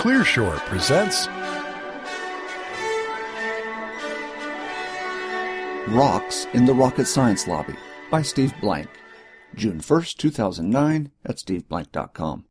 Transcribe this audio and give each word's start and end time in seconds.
Clearshore 0.00 0.56
presents 0.60 1.26
Rocks 5.88 6.46
in 6.54 6.64
the 6.64 6.72
Rocket 6.72 7.04
Science 7.04 7.46
Lobby 7.46 7.74
by 8.10 8.22
Steve 8.22 8.54
Blank. 8.62 8.88
June 9.54 9.78
1st, 9.78 10.16
2009 10.16 11.10
at 11.26 11.36
steveblank.com. 11.36 12.46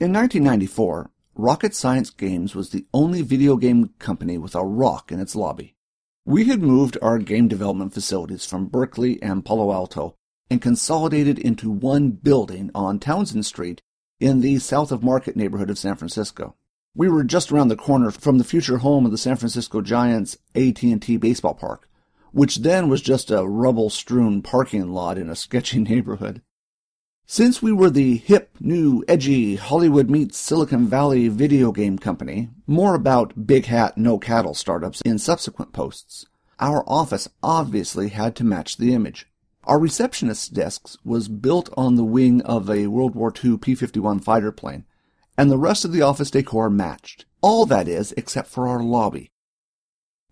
In 0.00 0.12
1994, 0.12 1.12
Rocket 1.36 1.72
Science 1.72 2.10
Games 2.10 2.56
was 2.56 2.70
the 2.70 2.84
only 2.92 3.22
video 3.22 3.56
game 3.56 3.90
company 4.00 4.36
with 4.36 4.56
a 4.56 4.64
rock 4.64 5.12
in 5.12 5.20
its 5.20 5.36
lobby. 5.36 5.76
We 6.24 6.46
had 6.46 6.62
moved 6.62 6.98
our 7.00 7.18
game 7.20 7.46
development 7.46 7.94
facilities 7.94 8.44
from 8.44 8.66
Berkeley 8.66 9.22
and 9.22 9.44
Palo 9.44 9.72
Alto 9.72 10.16
and 10.50 10.60
consolidated 10.60 11.38
into 11.38 11.70
one 11.70 12.10
building 12.10 12.72
on 12.74 12.98
Townsend 12.98 13.46
Street 13.46 13.82
in 14.20 14.42
the 14.42 14.58
south 14.58 14.92
of 14.92 15.02
Market 15.02 15.34
neighborhood 15.34 15.70
of 15.70 15.78
San 15.78 15.96
Francisco. 15.96 16.54
We 16.94 17.08
were 17.08 17.24
just 17.24 17.50
around 17.50 17.68
the 17.68 17.76
corner 17.76 18.10
from 18.10 18.38
the 18.38 18.44
future 18.44 18.78
home 18.78 19.06
of 19.06 19.12
the 19.12 19.18
San 19.18 19.36
Francisco 19.36 19.80
Giants 19.80 20.36
AT&T 20.54 21.16
baseball 21.16 21.54
park, 21.54 21.88
which 22.32 22.56
then 22.56 22.88
was 22.88 23.00
just 23.00 23.30
a 23.30 23.46
rubble-strewn 23.46 24.42
parking 24.42 24.92
lot 24.92 25.16
in 25.16 25.30
a 25.30 25.36
sketchy 25.36 25.78
neighborhood. 25.82 26.42
Since 27.26 27.62
we 27.62 27.70
were 27.70 27.90
the 27.90 28.16
hip, 28.16 28.50
new, 28.58 29.04
edgy 29.06 29.54
Hollywood 29.54 30.10
meets 30.10 30.36
Silicon 30.36 30.88
Valley 30.88 31.28
video 31.28 31.70
game 31.70 31.96
company, 31.96 32.48
more 32.66 32.96
about 32.96 33.46
big 33.46 33.66
hat, 33.66 33.96
no 33.96 34.18
cattle 34.18 34.52
startups 34.52 35.00
in 35.02 35.18
subsequent 35.18 35.72
posts, 35.72 36.26
our 36.58 36.82
office 36.88 37.28
obviously 37.40 38.08
had 38.08 38.34
to 38.36 38.44
match 38.44 38.76
the 38.76 38.92
image. 38.92 39.29
Our 39.64 39.78
receptionist's 39.78 40.48
desk 40.48 40.96
was 41.04 41.28
built 41.28 41.68
on 41.76 41.94
the 41.94 42.04
wing 42.04 42.40
of 42.42 42.70
a 42.70 42.86
World 42.86 43.14
War 43.14 43.32
II 43.32 43.58
P-51 43.58 44.24
fighter 44.24 44.52
plane, 44.52 44.84
and 45.36 45.50
the 45.50 45.58
rest 45.58 45.84
of 45.84 45.92
the 45.92 46.02
office 46.02 46.30
decor 46.30 46.70
matched. 46.70 47.26
All 47.42 47.66
that 47.66 47.86
is, 47.86 48.12
except 48.12 48.48
for 48.48 48.66
our 48.66 48.82
lobby. 48.82 49.30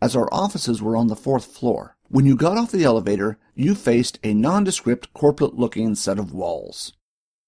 As 0.01 0.17
our 0.17 0.29
offices 0.33 0.81
were 0.81 0.97
on 0.97 1.09
the 1.09 1.17
fourth 1.17 1.47
floor, 1.47 1.97
when 2.09 2.25
you 2.25 2.37
got 2.37 2.57
off 2.57 2.73
the 2.73 2.85
elevator, 2.85 3.39
you 3.55 3.75
faced 3.75 4.19
a 4.23 4.33
nondescript 4.33 5.13
corporate-looking 5.13 5.95
set 5.95 6.19
of 6.19 6.33
walls. 6.33 6.95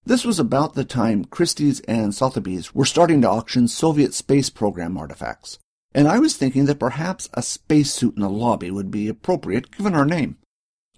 This 0.05 0.25
was 0.25 0.39
about 0.39 0.73
the 0.73 0.83
time 0.83 1.25
Christie's 1.25 1.79
and 1.81 2.13
Sotheby's 2.13 2.75
were 2.75 2.85
starting 2.85 3.21
to 3.21 3.29
auction 3.29 3.67
Soviet 3.67 4.13
space 4.13 4.49
program 4.49 4.97
artifacts, 4.97 5.59
and 5.93 6.07
I 6.07 6.19
was 6.19 6.35
thinking 6.35 6.65
that 6.65 6.79
perhaps 6.79 7.29
a 7.33 7.41
spacesuit 7.41 8.15
in 8.15 8.21
the 8.21 8.29
lobby 8.29 8.71
would 8.71 8.91
be 8.91 9.07
appropriate 9.07 9.71
given 9.71 9.93
our 9.93 10.05
name. 10.05 10.37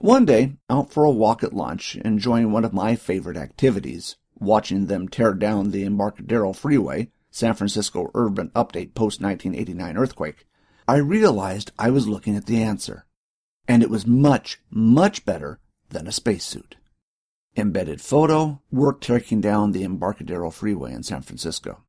One 0.03 0.25
day, 0.25 0.57
out 0.69 0.91
for 0.91 1.05
a 1.05 1.11
walk 1.11 1.45
at 1.45 1.53
lunch, 1.53 1.95
enjoying 1.95 2.51
one 2.51 2.65
of 2.65 2.73
my 2.73 2.97
favorite 2.97 3.37
activities, 3.37 4.17
watching 4.37 4.87
them 4.87 5.07
tear 5.07 5.33
down 5.33 5.71
the 5.71 5.85
Embarcadero 5.85 6.51
Freeway, 6.51 7.09
San 7.31 7.53
Francisco 7.53 8.11
Urban 8.13 8.49
Update 8.49 8.95
post 8.95 9.21
1989 9.21 9.95
earthquake, 9.95 10.45
I 10.89 10.97
realized 10.97 11.71
I 11.79 11.89
was 11.89 12.05
looking 12.05 12.35
at 12.35 12.47
the 12.47 12.61
answer. 12.61 13.05
And 13.65 13.81
it 13.81 13.89
was 13.89 14.05
much, 14.05 14.59
much 14.69 15.23
better 15.23 15.61
than 15.91 16.05
a 16.05 16.11
spacesuit. 16.11 16.75
Embedded 17.55 18.01
photo, 18.01 18.61
work 18.73 18.99
taking 18.99 19.39
down 19.39 19.71
the 19.71 19.85
Embarcadero 19.85 20.51
Freeway 20.51 20.91
in 20.91 21.03
San 21.03 21.21
Francisco. 21.21 21.81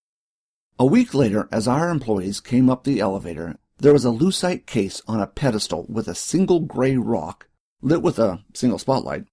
A 0.79 0.87
week 0.87 1.15
later, 1.15 1.49
as 1.51 1.67
our 1.67 1.91
employees 1.91 2.39
came 2.39 2.71
up 2.71 2.85
the 2.85 3.01
elevator, 3.01 3.57
there 3.79 3.93
was 3.93 4.05
a 4.05 4.11
lucite 4.11 4.67
case 4.67 5.03
on 5.09 5.21
a 5.21 5.27
pedestal 5.27 5.85
with 5.89 6.07
a 6.07 6.15
single 6.15 6.61
gray 6.61 6.97
rock 6.97 7.49
lit 7.85 8.01
with 8.01 8.19
a 8.19 8.43
single 8.55 8.79
spotlight, 8.79 9.27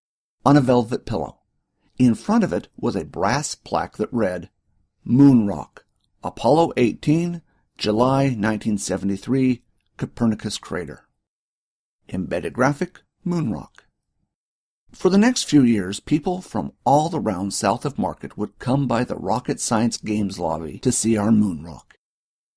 on 0.46 0.58
a 0.58 0.62
velvet 0.62 1.06
pillow. 1.06 1.38
In 1.98 2.16
front 2.16 2.44
of 2.44 2.52
it 2.52 2.68
was 2.78 2.96
a 2.96 3.06
brass 3.06 3.56
plaque 3.56 3.96
that 3.98 4.12
read, 4.12 4.50
Moon 5.06 5.48
Rock, 5.48 5.86
Apollo 6.22 6.74
18, 6.76 7.42
July 7.78 8.24
1973, 8.24 9.64
Copernicus 9.98 10.58
Crater. 10.58 11.08
Embedded 12.10 12.52
graphic, 12.54 13.02
Moon 13.24 13.54
Rock. 13.54 13.86
For 14.92 15.10
the 15.10 15.18
next 15.18 15.44
few 15.44 15.64
years, 15.64 16.02
people 16.02 16.42
from 16.42 16.74
all 16.84 17.10
around 17.16 17.54
south 17.54 17.86
of 17.86 17.98
Market 17.98 18.38
would 18.38 18.60
come 18.60 18.86
by 18.86 19.06
the 19.06 19.16
Rocket 19.16 19.62
Science 19.62 19.96
Games 19.96 20.38
lobby 20.38 20.78
to 20.80 20.92
see 20.92 21.16
our 21.16 21.32
moon 21.32 21.64
rock. 21.64 21.96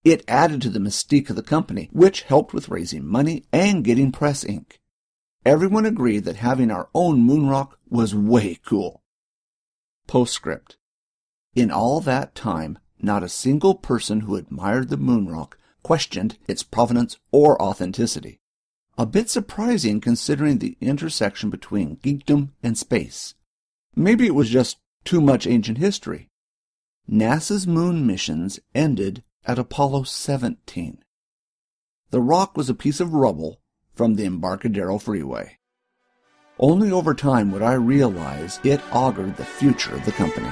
It 0.03 0.25
added 0.27 0.61
to 0.63 0.71
the 0.71 0.81
mystique 0.81 1.31
of 1.31 1.37
the 1.37 1.43
company, 1.43 1.89
which 1.93 2.23
helped 2.23 2.53
with 2.53 2.69
raising 2.69 3.07
money 3.07 3.45
and 3.53 3.85
getting 3.85 4.11
press 4.11 4.45
ink 4.45 4.81
everyone 5.44 5.84
agreed 5.84 6.25
that 6.25 6.37
having 6.37 6.71
our 6.71 6.88
own 6.94 7.21
moon 7.21 7.49
rock 7.49 7.78
was 7.88 8.15
way 8.15 8.59
cool. 8.65 9.03
Postscript. 10.06 10.77
In 11.55 11.71
all 11.71 12.00
that 12.00 12.34
time, 12.34 12.78
not 13.00 13.22
a 13.22 13.28
single 13.28 13.75
person 13.75 14.21
who 14.21 14.37
admired 14.37 14.88
the 14.88 14.97
moon 14.97 15.28
rock 15.28 15.59
questioned 15.82 16.38
its 16.49 16.62
provenance 16.62 17.19
or 17.31 17.60
authenticity. 17.60 18.41
A 18.97 19.06
bit 19.06 19.28
surprising 19.28 20.00
considering 20.00 20.59
the 20.59 20.77
intersection 20.81 21.50
between 21.50 21.97
geekdom 21.97 22.50
and 22.62 22.78
space. 22.78 23.34
Maybe 23.94 24.26
it 24.26 24.34
was 24.34 24.49
just 24.49 24.78
too 25.05 25.21
much 25.21 25.47
ancient 25.47 25.78
history. 25.78 26.31
NASA's 27.11 27.66
moon 27.66 28.06
missions 28.06 28.61
ended 28.75 29.22
at 29.44 29.59
Apollo 29.59 30.05
17. 30.05 30.99
The 32.11 32.21
rock 32.21 32.56
was 32.56 32.71
a 32.71 32.75
piece 32.75 33.00
of 33.00 33.12
rubble 33.12 33.61
from 33.94 34.15
the 34.15 34.25
Embarcadero 34.25 34.99
Freeway. 34.99 35.59
Only 36.59 36.93
over 36.93 37.15
time 37.15 37.50
would 37.53 37.62
I 37.62 37.75
realize 37.75 38.60
it 38.62 38.81
augured 38.93 39.37
the 39.37 39.44
future 39.44 39.94
of 39.94 40.05
the 40.05 40.12
company. 40.12 40.50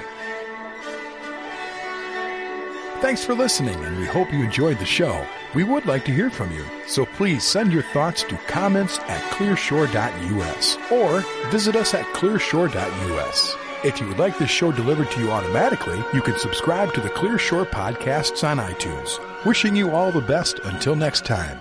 Thanks 3.00 3.24
for 3.24 3.34
listening, 3.34 3.84
and 3.84 3.98
we 3.98 4.06
hope 4.06 4.32
you 4.32 4.44
enjoyed 4.44 4.78
the 4.78 4.84
show. 4.84 5.26
We 5.54 5.64
would 5.64 5.86
like 5.86 6.04
to 6.04 6.12
hear 6.12 6.30
from 6.30 6.52
you, 6.52 6.64
so 6.86 7.04
please 7.04 7.42
send 7.44 7.72
your 7.72 7.82
thoughts 7.82 8.22
to 8.24 8.36
comments 8.46 9.00
at 9.00 9.22
clearshore.us 9.32 10.78
or 10.90 11.20
visit 11.50 11.74
us 11.74 11.94
at 11.94 12.06
clearshore.us. 12.14 13.56
If 13.84 14.00
you 14.00 14.06
would 14.06 14.18
like 14.18 14.38
this 14.38 14.50
show 14.50 14.70
delivered 14.70 15.10
to 15.10 15.20
you 15.20 15.32
automatically, 15.32 16.00
you 16.14 16.22
can 16.22 16.38
subscribe 16.38 16.94
to 16.94 17.00
the 17.00 17.10
Clearshore 17.10 17.66
podcasts 17.66 18.48
on 18.48 18.58
iTunes. 18.58 19.18
Wishing 19.44 19.74
you 19.74 19.90
all 19.90 20.12
the 20.12 20.20
best 20.20 20.60
until 20.60 20.94
next 20.94 21.24
time. 21.24 21.60